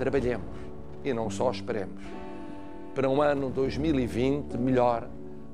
trabalhemos 0.00 0.48
e 1.04 1.12
não 1.12 1.28
só 1.28 1.50
esperemos 1.50 2.02
para 2.94 3.06
um 3.06 3.20
ano 3.20 3.50
2020 3.50 4.56
melhor 4.56 5.06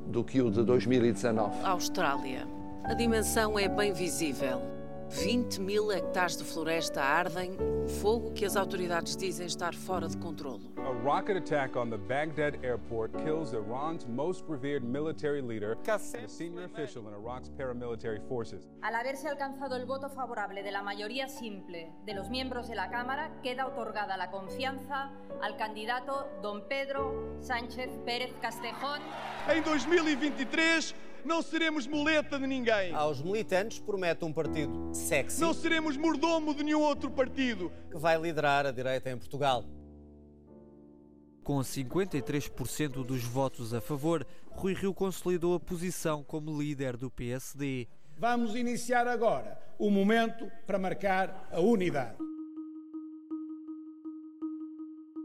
do 0.07 0.23
que 0.23 0.41
o 0.41 0.53
de 0.53 0.63
2019. 0.63 1.65
Austrália. 1.65 2.47
A 2.85 2.95
dimensão 2.95 3.59
é 3.59 3.69
bem 3.69 3.93
visível. 3.93 4.76
20 5.11 5.61
mil 5.61 5.91
hectares 5.91 6.37
de 6.37 6.45
floresta 6.45 7.03
ardem, 7.03 7.57
fogo 8.01 8.33
que 8.33 8.45
as 8.45 8.57
autoridades 8.57 9.17
dizem 9.17 9.47
estar 9.47 9.75
fora 9.75 10.09
de 10.09 10.17
controlo. 10.19 10.73
A 10.79 10.93
rocket 11.03 11.37
attack 11.37 11.77
on 11.77 11.91
the 11.91 11.97
Baghdad 11.97 12.65
airport 12.65 13.13
kills 13.25 13.53
Iran's 13.53 14.07
most 14.07 14.45
revered 14.49 14.85
military 14.85 15.43
leader 15.43 15.77
and 15.87 16.25
a 16.25 16.29
senior 16.29 16.65
official 16.65 17.03
in 17.09 17.15
Iraq's 17.15 17.51
paramilitary 17.51 18.21
forces. 18.29 18.69
Al 18.83 18.95
haberse 18.95 19.29
alcanzado 19.29 19.77
el 19.77 19.85
voto 19.85 20.09
favorable 20.09 20.63
de 20.63 20.71
la 20.71 20.83
mayoría 20.83 21.29
simple 21.29 21.93
de 22.05 22.15
los 22.15 22.31
miembros 22.31 22.69
de 22.69 22.75
la 22.75 22.91
Cámara, 22.91 23.31
queda 23.43 23.67
otorgada 23.67 24.17
la 24.17 24.31
confianza 24.31 25.11
al 25.43 25.57
candidato 25.57 26.29
don 26.43 26.69
Pedro 26.69 27.37
Sánchez 27.41 27.91
Pérez 28.05 28.33
Castejón. 28.41 29.01
En 29.49 29.65
2023 29.65 30.95
não 31.27 31.43
seremos 31.43 31.87
muleta 31.87 32.39
de 32.39 32.47
ninguém. 32.47 32.95
Aos 32.95 33.21
militantes 33.21 33.79
promete 33.79 34.25
um 34.25 34.33
partido 34.33 34.91
sexy. 34.95 35.41
Não 35.41 35.53
seremos 35.53 35.97
mordomo 35.97 36.55
de 36.55 36.63
nenhum 36.63 36.81
outro 36.81 37.11
partido. 37.11 37.73
Que 37.91 37.99
vai 37.99 38.19
liderar 38.19 38.65
a 38.65 38.71
direita 38.71 39.11
em 39.11 39.19
Portugal. 39.19 39.65
Com 41.43 41.59
53% 41.59 43.05
dos 43.05 43.23
votos 43.23 43.73
a 43.73 43.81
favor, 43.81 44.27
Rui 44.51 44.75
Rio 44.75 44.95
consolidou 44.95 45.55
a 45.55 45.61
posição 45.61 46.25
como 46.25 46.61
líder 46.61 46.97
do 46.97 47.11
PSD. 47.11 47.87
Vamos 48.19 48.57
iniciar 48.57 49.07
agora 49.07 49.59
o 49.79 49.91
momento 49.91 50.51
para 50.67 50.79
marcar 50.79 51.49
a 51.53 51.61
unidade. 51.61 52.17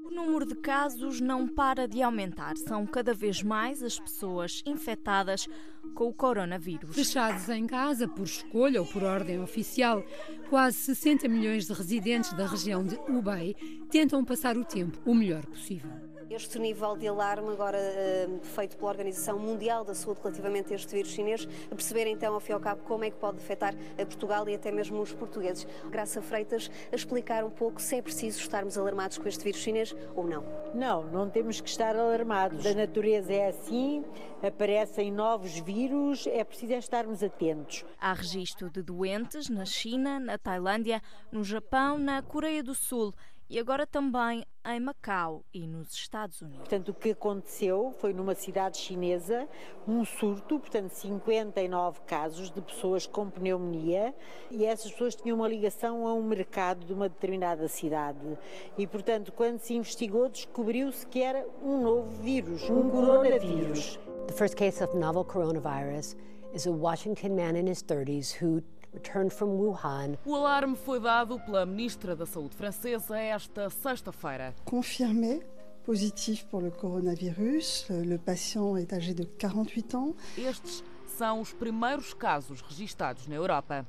O 0.05 0.11
número 0.13 0.45
de 0.45 0.55
casos 0.55 1.21
não 1.21 1.47
para 1.47 1.87
de 1.87 2.03
aumentar. 2.03 2.57
São 2.57 2.85
cada 2.85 3.13
vez 3.13 3.41
mais 3.41 3.81
as 3.81 3.97
pessoas 3.97 4.61
infectadas 4.65 5.47
com 5.93 6.05
o 6.05 6.13
coronavírus. 6.13 6.95
Fechados 6.95 7.47
em 7.49 7.67
casa 7.67 8.07
por 8.07 8.23
escolha 8.23 8.81
ou 8.81 8.87
por 8.87 9.03
ordem 9.03 9.41
oficial, 9.41 10.03
quase 10.49 10.77
60 10.77 11.27
milhões 11.27 11.67
de 11.67 11.73
residentes 11.73 12.33
da 12.33 12.45
região 12.45 12.83
de 12.83 12.95
Hubei 13.09 13.55
tentam 13.89 14.23
passar 14.23 14.57
o 14.57 14.65
tempo 14.65 14.99
o 15.05 15.13
melhor 15.13 15.45
possível. 15.45 16.10
Este 16.33 16.57
nível 16.57 16.95
de 16.95 17.09
alarme, 17.09 17.49
agora 17.49 17.77
uh, 17.77 18.39
feito 18.45 18.77
pela 18.77 18.89
Organização 18.89 19.37
Mundial 19.37 19.83
da 19.83 19.93
Saúde 19.93 20.21
relativamente 20.23 20.71
a 20.71 20.77
este 20.77 20.95
vírus 20.95 21.11
chinês, 21.11 21.45
a 21.69 21.75
perceber 21.75 22.07
então, 22.07 22.33
ao 22.33 22.39
fim 22.39 22.53
e 22.53 22.55
ao 22.55 22.59
cabo, 22.61 22.83
como 22.83 23.03
é 23.03 23.11
que 23.11 23.17
pode 23.17 23.35
afetar 23.39 23.75
a 24.01 24.05
Portugal 24.05 24.47
e 24.47 24.55
até 24.55 24.71
mesmo 24.71 25.01
os 25.01 25.11
portugueses. 25.11 25.67
Graça 25.89 26.21
Freitas 26.21 26.71
a 26.89 26.95
explicar 26.95 27.43
um 27.43 27.49
pouco 27.49 27.81
se 27.81 27.97
é 27.97 28.01
preciso 28.01 28.39
estarmos 28.39 28.77
alarmados 28.77 29.17
com 29.17 29.27
este 29.27 29.43
vírus 29.43 29.59
chinês 29.59 29.93
ou 30.15 30.25
não. 30.25 30.45
Não, 30.73 31.03
não 31.03 31.29
temos 31.29 31.59
que 31.59 31.67
estar 31.67 31.97
alarmados. 31.97 32.65
A 32.65 32.73
natureza 32.75 33.33
é 33.33 33.49
assim, 33.49 34.01
aparecem 34.41 35.11
novos 35.11 35.59
vírus, 35.59 36.27
é 36.27 36.45
preciso 36.45 36.71
estarmos 36.75 37.21
atentos. 37.21 37.83
Há 37.99 38.13
registro 38.13 38.69
de 38.69 38.81
doentes 38.81 39.49
na 39.49 39.65
China, 39.65 40.17
na 40.17 40.37
Tailândia, 40.37 41.01
no 41.29 41.43
Japão, 41.43 41.97
na 41.97 42.21
Coreia 42.21 42.63
do 42.63 42.73
Sul 42.73 43.13
e 43.51 43.59
agora 43.59 43.85
também 43.85 44.45
em 44.65 44.79
Macau 44.79 45.43
e 45.53 45.67
nos 45.67 45.91
Estados 45.91 46.41
Unidos. 46.41 46.59
Portanto, 46.59 46.89
o 46.89 46.93
que 46.93 47.11
aconteceu 47.11 47.93
foi 47.99 48.13
numa 48.13 48.33
cidade 48.33 48.77
chinesa 48.77 49.45
um 49.85 50.05
surto, 50.05 50.57
portanto, 50.57 50.91
59 50.91 51.99
casos 52.07 52.49
de 52.49 52.61
pessoas 52.61 53.05
com 53.05 53.29
pneumonia 53.29 54.15
e 54.49 54.63
essas 54.63 54.89
pessoas 54.93 55.15
tinham 55.15 55.35
uma 55.35 55.49
ligação 55.49 56.07
a 56.07 56.13
um 56.13 56.23
mercado 56.23 56.85
de 56.85 56.93
uma 56.93 57.09
determinada 57.09 57.67
cidade. 57.67 58.37
E, 58.77 58.87
portanto, 58.87 59.33
quando 59.33 59.59
se 59.59 59.73
investigou, 59.73 60.29
descobriu-se 60.29 61.05
que 61.05 61.21
era 61.21 61.45
um 61.61 61.81
novo 61.81 62.09
vírus, 62.23 62.69
um 62.69 62.89
coronavírus. 62.89 63.99
The 64.27 64.33
first 64.33 64.55
case 64.55 64.81
of 64.81 64.95
novel 64.95 65.25
coronavirus 65.25 66.15
is 66.53 66.67
a 66.67 66.71
Washington 66.71 67.35
man 67.35 67.57
in 67.57 67.69
his 67.69 67.83
30s 67.83 68.33
who 68.41 68.63
returned 68.93 69.31
from 69.31 69.47
Wuhan. 69.47 70.17
O 70.25 70.35
alarme 70.35 70.75
foi 70.75 70.99
dado 70.99 71.39
pela 71.39 71.65
ministra 71.65 72.15
da 72.15 72.25
Saúde 72.25 72.55
francesa 72.55 73.17
esta 73.17 73.69
sexta-feira. 73.69 74.53
Confirmé 74.65 75.41
positif 75.83 76.45
pour 76.45 76.61
le 76.61 76.71
coronavirus. 76.71 77.87
Le 77.89 78.17
patient 78.17 78.77
est 78.77 78.93
âgé 78.93 79.13
de 79.13 79.25
48 79.25 79.95
ans. 79.95 80.15
Estes 80.37 80.83
são 81.17 81.41
os 81.41 81.53
primeiros 81.53 82.13
casos 82.13 82.61
registados 82.61 83.27
na 83.27 83.35
Europa. 83.35 83.85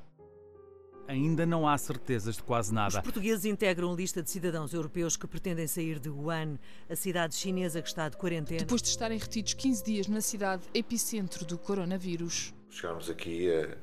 Ainda 1.08 1.44
não 1.44 1.66
há 1.66 1.76
certezas 1.76 2.36
de 2.36 2.42
quase 2.42 2.72
nada. 2.72 2.98
Os 2.98 3.02
portugueses 3.02 3.44
integram 3.44 3.94
lista 3.94 4.22
de 4.22 4.30
cidadãos 4.30 4.72
europeus 4.72 5.16
que 5.16 5.26
pretendem 5.26 5.66
sair 5.66 5.98
de 5.98 6.08
Wuhan, 6.08 6.58
a 6.88 6.94
cidade 6.94 7.34
chinesa 7.34 7.82
que 7.82 7.88
está 7.88 8.08
de 8.08 8.16
quarentena. 8.16 8.60
Depois 8.60 8.80
de 8.80 8.88
estarem 8.88 9.18
retidos 9.18 9.52
15 9.52 9.84
dias 9.84 10.06
na 10.06 10.20
cidade 10.20 10.62
epicentro 10.72 11.44
do 11.44 11.58
coronavírus. 11.58 12.54
Chegarmos 12.70 13.10
aqui 13.10 13.50
é 13.50 13.76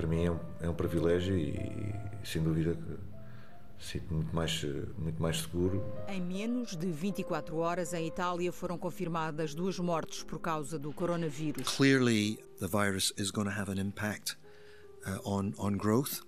para 0.00 0.08
mim 0.08 0.24
é 0.24 0.30
um, 0.30 0.40
é 0.62 0.68
um 0.70 0.74
privilégio 0.74 1.36
e, 1.36 1.50
e, 1.50 2.26
sem 2.26 2.42
dúvida 2.42 2.74
que 2.74 3.84
sinto 3.84 4.14
muito 4.14 4.34
mais, 4.34 4.64
muito 4.96 5.20
mais 5.20 5.42
seguro. 5.42 5.84
Em 6.08 6.22
menos 6.22 6.74
de 6.74 6.90
24 6.90 7.58
horas, 7.58 7.92
em 7.92 8.06
Itália 8.06 8.50
foram 8.50 8.78
confirmadas 8.78 9.54
duas 9.54 9.78
mortes 9.78 10.22
por 10.22 10.38
causa 10.38 10.78
do 10.78 10.90
coronavírus. 10.90 11.76
Clearly, 11.76 12.38
the 12.60 12.66
virus 12.66 13.12
is 13.18 13.30
going 13.30 13.46
to 13.46 13.52
have 13.52 13.70
an 13.70 13.78
impact 13.78 14.38
uh, 15.06 15.18
on, 15.22 15.52
on 15.58 15.76
growth. 15.76 16.22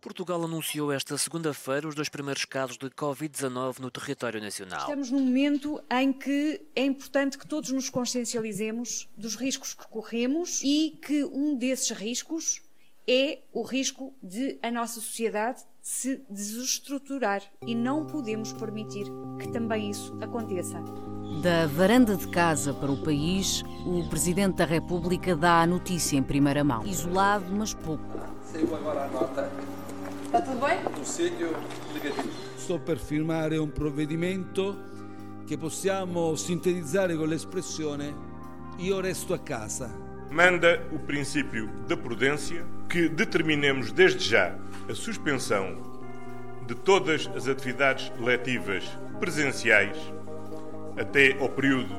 Portugal 0.00 0.42
anunciou 0.44 0.92
esta 0.92 1.18
segunda-feira 1.18 1.88
os 1.88 1.94
dois 1.94 2.08
primeiros 2.08 2.44
casos 2.44 2.78
de 2.78 2.88
Covid-19 2.90 3.80
no 3.80 3.90
território 3.90 4.40
nacional. 4.40 4.80
Estamos 4.80 5.10
num 5.10 5.20
momento 5.20 5.82
em 5.90 6.12
que 6.12 6.60
é 6.74 6.84
importante 6.84 7.36
que 7.36 7.46
todos 7.46 7.70
nos 7.70 7.90
consciencializemos 7.90 9.08
dos 9.16 9.34
riscos 9.34 9.74
que 9.74 9.86
corremos 9.88 10.62
e 10.62 10.98
que 11.02 11.24
um 11.24 11.56
desses 11.56 11.90
riscos 11.90 12.62
é 13.08 13.40
o 13.52 13.62
risco 13.62 14.14
de 14.22 14.58
a 14.62 14.70
nossa 14.70 15.00
sociedade 15.00 15.62
se 15.80 16.22
desestruturar 16.28 17.42
e 17.66 17.74
não 17.74 18.06
podemos 18.06 18.52
permitir 18.52 19.06
que 19.40 19.48
também 19.48 19.90
isso 19.90 20.16
aconteça. 20.20 20.78
Da 21.42 21.66
varanda 21.66 22.14
de 22.14 22.28
casa 22.28 22.74
para 22.74 22.92
o 22.92 23.02
país, 23.02 23.62
o 23.86 24.06
Presidente 24.10 24.56
da 24.56 24.66
República 24.66 25.34
dá 25.34 25.62
a 25.62 25.66
notícia 25.66 26.16
em 26.16 26.22
primeira 26.22 26.62
mão. 26.62 26.84
Isolado, 26.86 27.46
mas 27.50 27.72
pouco. 27.72 28.04
Saiu 28.42 28.74
agora 28.76 29.04
a 29.04 29.08
nota 29.08 29.50
Está 30.28 30.42
tudo 30.42 30.60
bem? 30.60 30.78
do 30.94 31.06
segno 31.06 31.48
negativo. 31.94 32.28
Sto 32.58 32.78
per 32.78 32.98
firmare 32.98 33.56
un 33.56 33.72
provvedimento 33.72 34.76
che 35.46 35.56
possiamo 35.56 36.34
sintetizzare 36.34 37.16
con 37.16 37.28
l'espressione 37.28 38.14
io 38.76 39.00
resto 39.00 39.32
a 39.32 39.38
casa. 39.38 39.90
Manda 40.28 40.84
o 40.92 40.98
princípio 40.98 41.70
da 41.86 41.96
prudência 41.96 42.62
que 42.90 43.08
determinemos 43.08 43.90
desde 43.90 44.22
já 44.22 44.54
a 44.86 44.92
suspensão 44.92 45.78
de 46.66 46.74
todas 46.74 47.26
as 47.34 47.48
atividades 47.48 48.12
letivas 48.18 48.84
presenciais 49.18 49.96
até 50.98 51.38
ao 51.40 51.48
período 51.48 51.96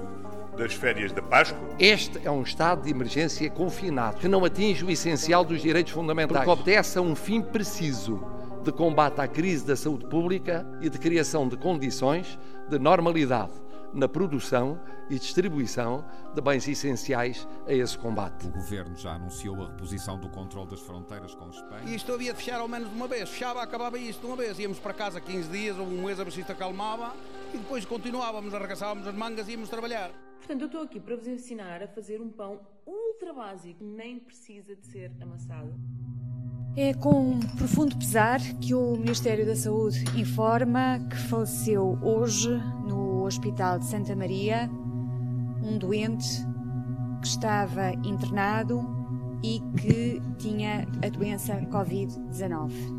das 0.60 0.74
férias 0.74 1.14
da 1.14 1.22
Páscoa. 1.22 1.58
Este 1.80 2.20
é 2.22 2.30
um 2.30 2.44
estado 2.44 2.84
de 2.84 2.92
emergência 2.92 3.50
confinado 3.50 4.18
que 4.18 4.28
não 4.28 4.44
atinge 4.44 4.84
o 4.84 4.92
essencial 4.92 5.46
dos 5.46 5.62
direitos 5.62 5.94
fundamentais, 5.94 6.44
porque 6.44 6.62
obedece 6.62 7.00
a 7.00 7.02
um 7.02 7.16
fim 7.16 7.42
preciso 7.42 8.22
de 8.62 8.72
combate 8.74 9.22
à 9.22 9.28
crise 9.28 9.66
da 9.66 9.78
saúde 9.78 10.06
pública 10.08 10.68
e 10.82 10.90
de 10.90 11.00
criação 11.00 11.48
de 11.48 11.56
condições 11.56 12.38
de 12.68 12.78
normalidade 12.78 13.54
na 13.94 14.08
produção 14.08 14.80
e 15.10 15.18
distribuição 15.18 16.06
de 16.36 16.42
bens 16.42 16.68
essenciais 16.68 17.48
a 17.66 17.74
esse 17.74 17.98
combate. 17.98 18.46
O 18.46 18.52
governo 18.52 18.96
já 18.98 19.14
anunciou 19.14 19.64
a 19.64 19.68
reposição 19.68 20.20
do 20.20 20.30
controle 20.30 20.70
das 20.70 20.82
fronteiras 20.82 21.34
com 21.34 21.50
Espanha. 21.50 21.84
E 21.88 21.96
isto 21.96 22.14
havia 22.14 22.34
de 22.34 22.38
fechar 22.38 22.60
ao 22.60 22.68
menos 22.68 22.90
de 22.90 22.96
uma 22.96 23.08
vez. 23.08 23.30
Fechava, 23.30 23.64
acabava 23.64 23.98
isto 23.98 24.20
de 24.20 24.28
uma 24.28 24.36
vez. 24.36 24.60
Íamos 24.60 24.78
para 24.78 24.94
casa 24.94 25.22
15 25.22 25.50
dias 25.50 25.80
ou 25.80 25.88
um 25.88 26.04
mês 26.04 26.20
a 26.20 26.30
se 26.30 26.42
acalmava 26.42 27.14
e 27.54 27.58
depois 27.58 27.86
continuávamos, 27.86 28.54
arregaçávamos 28.54 29.08
as 29.08 29.16
mangas 29.16 29.48
e 29.48 29.54
íamos 29.54 29.70
trabalhar. 29.70 30.12
Portanto, 30.40 30.62
eu 30.62 30.66
estou 30.66 30.82
aqui 30.82 31.00
para 31.00 31.16
vos 31.16 31.28
ensinar 31.28 31.84
a 31.84 31.88
fazer 31.88 32.20
um 32.20 32.30
pão 32.30 32.60
ultra 32.86 33.32
básico, 33.34 33.84
nem 33.84 34.20
precisa 34.20 34.76
de 34.76 34.86
ser 34.88 35.12
amassado. 35.22 35.74
É 36.76 36.94
com 36.94 37.40
profundo 37.58 37.96
pesar 37.98 38.40
que 38.62 38.74
o 38.74 38.96
Ministério 38.96 39.46
da 39.46 39.56
Saúde 39.56 40.04
informa 40.18 41.00
que 41.10 41.18
faleceu 41.18 42.00
hoje 42.02 42.50
no 42.88 43.24
Hospital 43.24 43.80
de 43.80 43.86
Santa 43.86 44.16
Maria 44.16 44.70
um 45.64 45.78
doente 45.78 46.28
que 47.22 47.28
estava 47.28 47.92
internado 48.06 48.82
e 49.44 49.60
que 49.80 50.22
tinha 50.38 50.88
a 51.04 51.10
doença 51.10 51.56
Covid-19. 51.62 52.99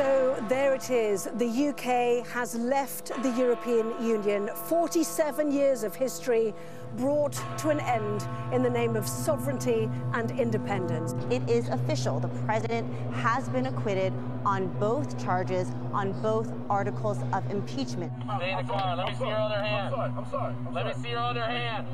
So 0.00 0.42
there 0.48 0.72
it 0.74 0.88
is. 0.88 1.28
The 1.34 1.68
UK 1.68 2.26
has 2.28 2.54
left 2.54 3.08
the 3.22 3.30
European 3.36 4.02
Union. 4.02 4.48
47 4.54 5.52
years 5.52 5.82
of 5.82 5.94
history 5.94 6.54
brought 6.96 7.34
to 7.58 7.68
an 7.68 7.80
end 7.80 8.26
in 8.50 8.62
the 8.62 8.70
name 8.70 8.96
of 8.96 9.06
sovereignty 9.06 9.90
and 10.14 10.30
independence. 10.30 11.14
It 11.28 11.46
is 11.50 11.68
official. 11.68 12.18
The 12.18 12.30
president 12.46 12.90
has 13.12 13.46
been 13.50 13.66
acquitted 13.66 14.14
on 14.46 14.68
both 14.78 15.22
charges, 15.22 15.68
on 15.92 16.12
both 16.22 16.50
articles 16.70 17.18
of 17.34 17.50
impeachment. 17.50 18.10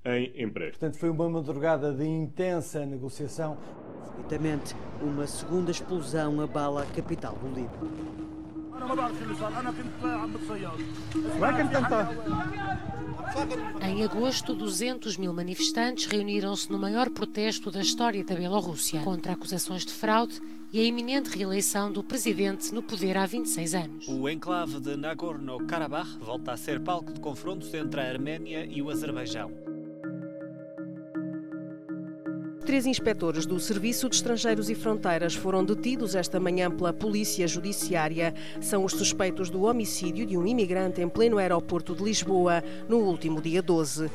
em 0.05 0.31
empréstimos. 0.35 0.77
Portanto, 0.77 0.97
foi 0.97 1.09
uma 1.09 1.29
madrugada 1.29 1.91
de 1.91 2.05
intensa 2.05 2.85
negociação. 2.85 3.57
Subitamente, 4.05 4.75
uma 5.01 5.25
segunda 5.25 5.71
explosão 5.71 6.39
abala 6.39 6.83
a 6.83 6.85
capital 6.85 7.35
do 7.35 7.47
Líbano. 7.47 8.15
Em 13.81 14.03
agosto, 14.03 14.53
200 14.53 15.17
mil 15.17 15.33
manifestantes 15.33 16.05
reuniram-se 16.05 16.71
no 16.71 16.77
maior 16.77 17.09
protesto 17.09 17.71
da 17.71 17.81
história 17.81 18.23
da 18.23 18.35
Bielorrússia 18.35 19.01
contra 19.01 19.33
acusações 19.33 19.85
de 19.85 19.91
fraude 19.91 20.39
e 20.71 20.79
a 20.79 20.83
iminente 20.83 21.35
reeleição 21.35 21.91
do 21.91 22.03
presidente 22.03 22.73
no 22.73 22.83
poder 22.83 23.17
há 23.17 23.25
26 23.25 23.73
anos. 23.73 24.07
O 24.07 24.29
enclave 24.29 24.79
de 24.79 24.95
Nagorno-Karabakh 24.95 26.19
volta 26.19 26.51
a 26.51 26.57
ser 26.57 26.79
palco 26.79 27.11
de 27.11 27.19
confrontos 27.19 27.73
entre 27.73 27.99
a 28.01 28.09
Arménia 28.09 28.65
e 28.65 28.81
o 28.81 28.89
Azerbaijão. 28.89 29.74
Três 32.65 32.87
inspectores 32.87 33.45
do 33.45 33.59
Serviço 33.59 34.09
de 34.09 34.15
Estrangeiros 34.15 34.71
e 34.71 34.75
Fronteiras 34.75 35.35
foram 35.35 35.63
detidos 35.63 36.15
esta 36.15 36.39
manhã 36.39 36.71
pela 36.71 36.91
Polícia 36.91 37.47
Judiciária. 37.47 38.33
São 38.59 38.83
os 38.83 38.93
suspeitos 38.93 39.51
do 39.51 39.65
homicídio 39.65 40.25
de 40.25 40.35
um 40.35 40.47
imigrante 40.47 40.99
em 40.99 41.07
pleno 41.07 41.37
aeroporto 41.37 41.95
de 41.95 42.03
Lisboa 42.03 42.63
no 42.89 42.97
último 42.97 43.39
dia 43.39 43.61
12. 43.61 44.09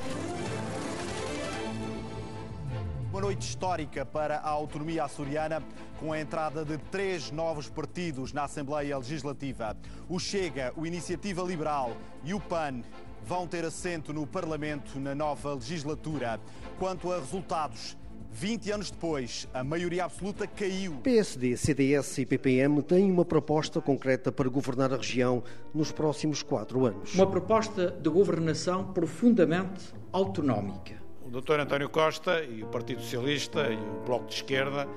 Uma 3.12 3.20
noite 3.20 3.42
histórica 3.42 4.04
para 4.04 4.38
a 4.38 4.48
autonomia 4.48 5.04
açoriana, 5.04 5.62
com 6.00 6.12
a 6.12 6.20
entrada 6.20 6.64
de 6.64 6.76
três 6.76 7.30
novos 7.30 7.70
partidos 7.70 8.32
na 8.32 8.44
Assembleia 8.44 8.98
Legislativa. 8.98 9.76
O 10.08 10.18
Chega, 10.18 10.72
o 10.76 10.84
Iniciativa 10.84 11.40
Liberal 11.44 11.96
e 12.24 12.34
o 12.34 12.40
PAN 12.40 12.82
vão 13.24 13.46
ter 13.46 13.64
assento 13.64 14.12
no 14.12 14.26
Parlamento 14.26 14.98
na 14.98 15.14
nova 15.14 15.54
legislatura. 15.54 16.40
Quanto 16.78 17.12
a 17.12 17.18
resultados, 17.18 17.96
20 18.32 18.70
anos 18.70 18.90
depois, 18.90 19.48
a 19.52 19.64
maioria 19.64 20.04
absoluta 20.04 20.46
caiu. 20.46 20.94
PSD, 21.02 21.56
CDS 21.56 22.18
e 22.18 22.26
PPM 22.26 22.80
têm 22.82 23.10
uma 23.10 23.24
proposta 23.24 23.80
concreta 23.80 24.30
para 24.30 24.48
governar 24.48 24.92
a 24.92 24.96
região 24.96 25.42
nos 25.74 25.90
próximos 25.90 26.42
quatro 26.42 26.86
anos. 26.86 27.14
Uma 27.14 27.26
proposta 27.26 27.90
de 27.90 28.08
governação 28.08 28.92
profundamente 28.92 29.92
autonómica. 30.12 30.99
O 31.32 31.40
Dr. 31.40 31.60
António 31.60 31.88
Costa 31.88 32.42
e 32.42 32.64
o 32.64 32.66
Partido 32.66 33.00
Socialista 33.02 33.68
e 33.70 33.76
o 33.76 34.02
Bloco 34.04 34.26
de 34.26 34.34
Esquerda 34.34 34.88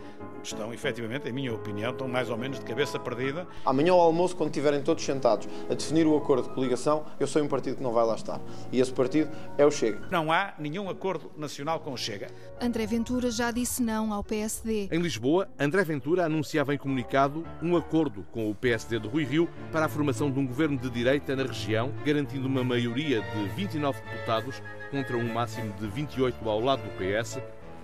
estão, 0.41 0.74
efetivamente, 0.74 1.30
em 1.30 1.31
minha 1.31 1.53
opinião, 1.53 1.91
estão 1.91 2.07
mais 2.07 2.27
ou 2.27 2.35
menos 2.35 2.59
de 2.59 2.65
cabeça 2.65 2.97
perdida. 2.97 3.47
Amanhã 3.63 3.94
ao 3.94 4.00
almoço, 4.00 4.35
quando 4.35 4.50
estiverem 4.50 4.81
todos 4.81 5.06
sentados 5.06 5.47
a 5.69 5.75
definir 5.75 6.07
o 6.07 6.18
acordo 6.18 6.50
de 6.50 6.56
coligação, 6.56 7.06
eu 7.19 7.27
sou 7.27 7.41
um 7.44 7.47
partido 7.47 7.77
que 7.77 7.83
não 7.83 7.94
vai 7.94 8.03
lá 8.03 8.15
estar. 8.15 8.41
E 8.71 8.81
esse 8.81 8.91
partido 8.91 9.30
é 9.59 9.65
o 9.65 9.69
Chega. 9.69 10.07
Não 10.09 10.31
há 10.31 10.56
nenhum 10.57 10.89
acordo 10.89 11.31
nacional 11.38 11.80
com 11.81 11.94
o 11.94 11.97
Chega. 11.97 12.31
André 12.59 12.88
Ventura 12.88 13.30
já 13.30 13.51
disse 13.51 13.83
não 13.83 14.12
ao 14.12 14.24
PSD. 14.24 14.89
Em 14.91 15.00
Lisboa, 15.00 15.47
André 15.59 15.83
Ventura 15.83 16.25
anunciava 16.25 16.74
em 16.74 16.80
comunicado 16.80 17.45
um 17.62 17.77
acordo 17.77 18.25
com 18.31 18.50
o 18.50 18.56
PSD 18.56 19.00
de 19.00 19.07
Rui 19.07 19.24
Rio 19.24 19.47
para 19.71 19.85
a 19.85 19.89
formação 19.89 20.31
de 20.31 20.39
um 20.39 20.47
governo 20.47 20.80
de 20.80 20.89
direita 20.89 21.35
na 21.35 21.44
região, 21.44 21.94
garantindo 22.03 22.47
uma 22.47 22.63
maioria 22.63 23.21
de 23.21 23.50
29 23.50 24.01
deputados 24.01 24.63
contra 24.94 25.18
um 25.18 25.34
máximo 25.34 25.74
de 25.80 25.88
28 25.88 26.48
ao 26.48 26.60
lado 26.60 26.84
do 26.84 26.92
PS, 26.92 27.40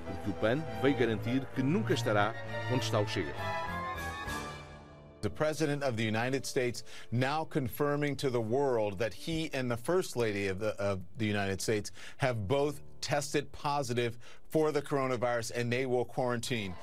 porque 0.06 0.29
o 0.29 0.33
PAN 0.33 0.63
veio 0.79 0.95
garantir 0.95 1.44
que 1.56 1.63
nunca 1.63 1.91
estará 1.91 2.35
onde 2.71 2.85
está 2.85 3.00
o 3.00 3.07
Chega. 3.07 3.33
The 5.21 5.29
President 5.29 5.83
of 5.83 5.95
the 5.97 6.03
United 6.03 6.45
States 6.45 6.83
now 7.11 7.44
confirming 7.44 8.15
to 8.17 8.29
the 8.29 8.39
world 8.39 9.00
that 9.00 9.11
he 9.11 9.50
and 9.53 9.69
the 9.71 9.75
First 9.75 10.15
Lady 10.15 10.47
of 10.47 10.59
the, 10.59 10.79
of 10.79 11.01
the 11.17 11.25
United 11.25 11.59
States 11.61 11.91
have 12.17 12.47
both 12.47 12.79
tested 13.01 13.51
positive 13.51 14.19
for 14.51 14.71
the 14.71 14.81
coronavirus 14.81 15.51
and 15.56 15.73
they 15.73 15.88
will 15.88 16.06
quarantine. 16.06 16.75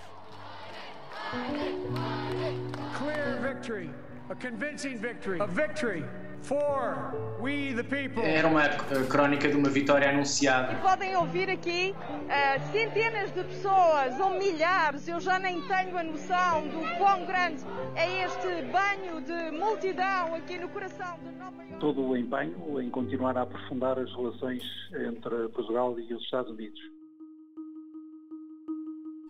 Clear 2.94 3.38
victory, 3.40 3.90
a 4.28 4.34
convincing 4.34 4.98
victory, 4.98 5.38
a 5.38 5.46
victory 5.46 6.04
for 6.46 7.12
we 7.40 7.74
the 7.74 7.82
people. 7.82 8.22
Era 8.22 8.48
uma 8.48 8.68
crónica 9.08 9.48
de 9.48 9.56
uma 9.56 9.68
vitória 9.68 10.08
anunciada. 10.08 10.72
E 10.72 10.76
podem 10.76 11.16
ouvir 11.16 11.50
aqui 11.50 11.94
uh, 11.94 12.72
centenas 12.72 13.32
de 13.32 13.42
pessoas 13.44 14.18
ou 14.20 14.38
milhares, 14.38 15.08
eu 15.08 15.20
já 15.20 15.38
nem 15.38 15.60
tenho 15.62 15.98
a 15.98 16.02
noção 16.02 16.68
do 16.68 16.80
quão 16.98 17.26
grande 17.26 17.62
é 17.94 18.24
este 18.24 18.46
banho 18.70 19.20
de 19.20 19.58
multidão 19.58 20.34
aqui 20.34 20.58
no 20.58 20.68
coração 20.68 21.18
de 21.24 21.32
Nova 21.36 21.62
Iorque. 21.62 21.80
Todo 21.80 22.08
o 22.08 22.16
empenho 22.16 22.80
em 22.80 22.90
continuar 22.90 23.36
a 23.36 23.42
aprofundar 23.42 23.98
as 23.98 24.12
relações 24.14 24.62
entre 24.92 25.48
Portugal 25.48 25.98
e 25.98 26.14
os 26.14 26.22
Estados 26.22 26.52
Unidos. 26.52 26.80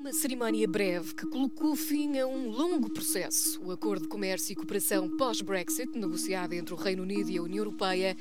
Uma 0.07 0.13
cerimónia 0.13 0.69
breve 0.69 1.13
que 1.17 1.27
colocou 1.27 1.75
fim 1.75 2.17
a 2.21 2.29
um 2.29 2.49
longo 2.49 2.89
processo. 2.89 3.61
O 3.61 3.73
acordo 3.73 4.03
de 4.03 4.09
comércio 4.09 4.53
e 4.53 4.55
cooperação 4.55 5.11
pós-Brexit, 5.17 5.99
negociado 5.99 6.53
entre 6.53 6.73
o 6.73 6.77
Reino 6.77 7.03
Unido 7.03 7.29
e 7.29 7.39
a 7.39 7.43
União 7.43 7.65
Europeia, 7.65 8.17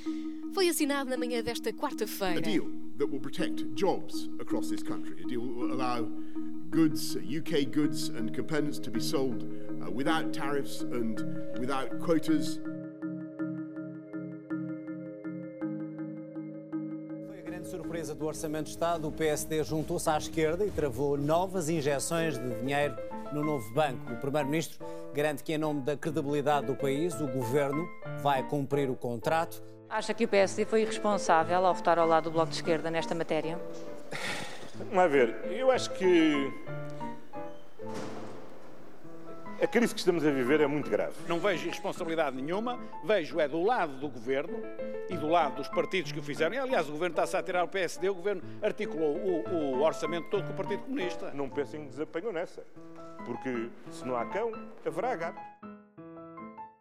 foi 0.52 0.68
assinado 0.68 1.12
na 1.12 1.16
manhã 1.16 1.44
desta 1.44 1.72
quarta-feira. 1.72 2.40
A 2.40 2.42
deal 2.42 2.72
that 2.98 3.12
will 3.12 3.20
protect 3.20 3.66
jobs 3.76 4.32
across 4.40 4.70
this 4.70 4.82
country. 4.82 5.14
A 5.24 5.28
deal 5.28 5.42
will 5.42 5.72
allow 5.72 6.10
goods, 6.72 7.18
UK 7.18 7.72
goods 7.72 8.10
and 8.10 8.34
components 8.34 8.80
to 8.80 8.90
be 8.90 9.00
sold 9.00 9.44
uh, 9.44 9.92
without 9.92 10.34
tariffs 10.34 10.82
and 10.82 11.20
without 11.60 12.00
quotas. 12.00 12.60
Surpresa 17.76 18.16
do 18.16 18.26
Orçamento 18.26 18.66
de 18.66 18.70
Estado, 18.72 19.06
o 19.06 19.12
PSD 19.12 19.62
juntou-se 19.62 20.10
à 20.10 20.18
esquerda 20.18 20.66
e 20.66 20.72
travou 20.72 21.18
novas 21.18 21.68
injeções 21.68 22.38
de 22.38 22.56
dinheiro 22.62 22.96
no 23.34 23.44
novo 23.44 23.70
banco. 23.74 24.14
O 24.14 24.16
Primeiro-Ministro 24.16 24.80
garante 25.14 25.44
que, 25.44 25.54
em 25.54 25.58
nome 25.58 25.82
da 25.82 25.98
credibilidade 25.98 26.68
do 26.68 26.76
país, 26.76 27.20
o 27.20 27.28
governo 27.28 27.86
vai 28.22 28.44
cumprir 28.44 28.90
o 28.90 28.96
contrato. 28.96 29.62
Acha 29.90 30.14
que 30.14 30.24
o 30.24 30.28
PSD 30.28 30.64
foi 30.64 30.84
irresponsável 30.84 31.66
ao 31.66 31.74
votar 31.74 32.00
ao 32.00 32.08
lado 32.08 32.26
do 32.26 32.32
Bloco 32.32 32.50
de 32.50 32.56
Esquerda 32.56 32.90
nesta 32.90 33.14
matéria? 33.14 33.60
Vamos 34.94 35.12
ver, 35.12 35.36
eu 35.52 35.70
acho 35.70 35.92
que 35.92 36.54
a 39.62 39.68
crise 39.68 39.94
que 39.94 40.00
estamos 40.00 40.26
a 40.26 40.32
viver 40.32 40.62
é 40.62 40.68
muito 40.68 40.90
grave. 40.90 41.14
Não 41.28 41.40
vejo 41.40 41.66
irresponsabilidade 41.66 42.36
nenhuma, 42.36 42.80
vejo 43.04 43.40
é 43.40 43.48
do 43.48 43.64
lado 43.64 43.98
do 43.98 44.10
governo 44.10 44.58
e 45.10 45.16
do 45.16 45.28
lado 45.28 45.56
dos 45.56 45.68
partidos 45.70 46.12
que 46.12 46.20
o 46.20 46.24
fizeram. 46.24 46.56
E, 46.56 46.58
aliás, 46.58 46.88
o 46.90 46.92
governo 46.92 47.14
está-se 47.14 47.38
a 47.38 47.44
tirar 47.44 47.64
o 47.64 47.68
PSD, 47.68 48.10
o 48.10 48.16
governo 48.16 48.42
articulou 48.62 49.16
o, 49.16 49.78
o, 49.78 49.82
orçamento 49.82 50.30
todo 50.30 50.46
com 50.46 50.54
o 50.54 50.56
Partido 50.56 50.84
Comunista. 50.84 51.32
Não 51.34 51.50
pensem 51.50 51.84
que 51.84 51.90
desapanham 51.90 52.34
nessa, 52.34 52.66
porque 53.26 53.70
se 53.92 54.06
não 54.06 54.16
há 54.16 54.26
cão, 54.26 54.52
haverá 54.86 55.16
gato. 55.16 55.40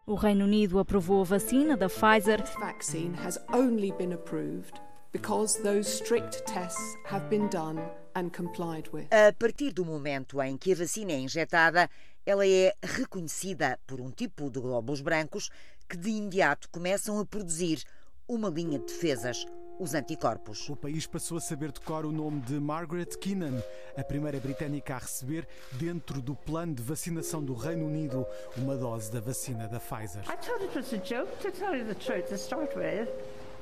O 0.05 0.15
Reino 0.15 0.45
Unido 0.45 0.77
aprovou 0.77 1.21
a 1.21 1.25
vacina 1.25 1.75
da 1.75 1.87
Pfizer. 1.87 2.41
The 2.43 2.59
vaccine 2.59 3.15
has 3.25 3.39
only 3.51 3.91
been 3.93 4.13
approved 4.13 4.79
because 5.11 5.57
those 5.63 5.89
strict 5.89 6.45
tests 6.45 6.95
have 7.05 7.27
been 7.29 7.49
done 7.49 7.81
and 8.15 8.29
complied 8.29 8.87
with. 8.93 9.07
A 9.11 9.33
partir 9.33 9.71
do 9.71 9.83
momento 9.83 10.41
em 10.41 10.57
que 10.57 10.73
a 10.73 10.75
vacina 10.75 11.13
é 11.13 11.19
injetada, 11.19 11.89
ela 12.25 12.47
é 12.47 12.73
reconhecida 12.81 13.79
por 13.85 14.01
um 14.01 14.09
tipo 14.09 14.49
de 14.49 14.59
glóbulos 14.59 15.01
brancos 15.01 15.49
que 15.87 15.95
de 15.95 16.09
imediato 16.09 16.69
começam 16.69 17.19
a 17.19 17.25
produzir 17.25 17.83
uma 18.27 18.49
linha 18.49 18.79
de 18.79 18.85
defesas 18.85 19.45
os 19.79 19.93
anticorpos. 19.93 20.69
O 20.69 20.75
país 20.75 21.05
passou 21.05 21.37
a 21.37 21.41
saber 21.41 21.71
de 21.71 21.79
cor 21.81 22.05
o 22.05 22.11
nome 22.11 22.41
de 22.41 22.53
Margaret 22.53 23.17
Keenan, 23.19 23.61
a 23.97 24.03
primeira 24.03 24.39
britânica 24.39 24.95
a 24.95 24.99
receber, 24.99 25.47
dentro 25.73 26.21
do 26.21 26.35
plano 26.35 26.73
de 26.73 26.81
vacinação 26.81 27.43
do 27.43 27.53
Reino 27.53 27.85
Unido, 27.85 28.25
uma 28.57 28.75
dose 28.75 29.11
da 29.11 29.19
vacina 29.19 29.67
da 29.67 29.79
Pfizer. 29.79 30.23
I 30.23 30.37
thought 30.37 30.63
it 30.63 30.75
was 30.75 30.93
a 30.93 30.97
joke, 30.97 31.29
to 31.41 31.51
tell 31.51 31.75
you 31.75 31.85
the 31.85 31.95
truth, 31.95 32.29
to 32.29 32.37
start 32.37 32.75
with. 32.75 33.09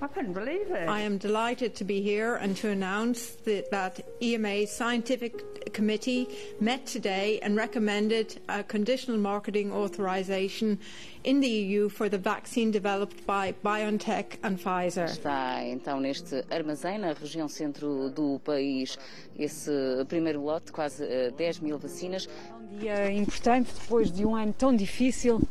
I 0.04 0.08
couldn't 0.08 0.34
believe 0.34 0.70
it. 0.70 0.90
I 0.90 1.00
am 1.00 1.18
delighted 1.18 1.76
to 1.76 1.86
be 1.86 2.02
here 2.02 2.36
and 2.36 2.58
to 2.58 2.68
announce 2.68 3.38
that, 3.46 3.72
that 3.72 4.02
EMA's 4.22 4.70
scientific 4.70 5.72
committee 5.72 6.28
met 6.60 6.86
today 6.86 7.40
and 7.42 7.56
recommended 7.56 8.42
a 8.50 8.64
conditional 8.66 9.18
marketing 9.18 9.72
authorization 9.72 10.78
in 11.24 11.40
the 11.40 11.48
EU 11.48 11.88
for 11.88 12.10
the 12.10 12.18
vaccine 12.18 12.70
developed 12.70 13.26
by 13.26 13.54
BioNTech 13.64 14.40
and 14.44 14.60
Pfizer. 14.60 15.06
Está 15.06 15.64
então 15.64 16.02
neste 16.02 16.44
armazém 16.52 16.98
na 17.00 17.14
região 17.14 17.48
centro 17.48 18.10
do 18.10 18.42
país 18.44 19.00
esse 19.40 19.72
primeiro 20.10 20.42
lote, 20.44 20.74
quase 20.74 21.32
10 21.38 21.62
mil 21.62 21.78
vacinas. 21.78 22.28
Um 22.60 22.78
dia 22.78 23.10
importante 23.10 23.72
depois 23.74 24.12
de 24.12 24.26
um 24.26 24.36
ano 24.36 24.52
tão 24.52 24.76
difícil 24.76 25.42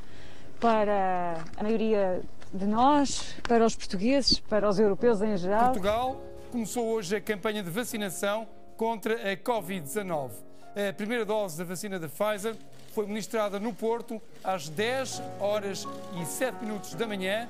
para 0.61 1.43
a 1.57 1.63
maioria 1.63 2.23
de 2.53 2.67
nós, 2.67 3.35
para 3.43 3.65
os 3.65 3.75
portugueses, 3.75 4.39
para 4.39 4.69
os 4.69 4.79
europeus 4.79 5.23
em 5.23 5.37
geral. 5.37 5.73
Portugal 5.73 6.21
começou 6.51 6.87
hoje 6.87 7.17
a 7.17 7.21
campanha 7.21 7.63
de 7.63 7.71
vacinação 7.71 8.47
contra 8.77 9.15
a 9.15 9.37
Covid-19. 9.37 10.31
A 10.75 10.93
primeira 10.93 11.25
dose 11.25 11.59
da 11.59 11.65
vacina 11.65 11.99
da 11.99 12.09
Pfizer 12.09 12.57
foi 12.95 13.07
ministrada 13.07 13.59
no 13.59 13.73
Porto 13.73 14.21
às 14.43 14.69
10 14.69 15.23
horas 15.41 15.87
e 16.21 16.25
7 16.25 16.65
minutos 16.65 16.95
da 16.95 17.07
manhã 17.07 17.49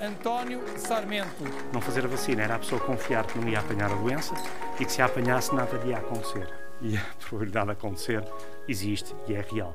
a 0.00 0.06
António 0.06 0.60
Sarmento. 0.78 1.44
Não 1.72 1.80
fazer 1.80 2.04
a 2.04 2.08
vacina 2.08 2.42
era 2.42 2.54
a 2.54 2.58
pessoa 2.58 2.80
confiar 2.80 3.26
que 3.26 3.38
não 3.38 3.48
ia 3.48 3.60
apanhar 3.60 3.90
a 3.90 3.94
doença 3.94 4.34
e 4.78 4.84
que 4.84 4.92
se 4.92 5.02
a 5.02 5.06
apanhasse 5.06 5.54
nada 5.54 5.76
lhe 5.78 5.90
ia 5.90 5.98
acontecer. 5.98 6.48
E 6.82 6.96
a 6.96 7.04
probabilidade 7.18 7.66
de 7.66 7.72
acontecer 7.72 8.24
existe 8.66 9.14
e 9.28 9.34
é 9.34 9.40
real. 9.40 9.74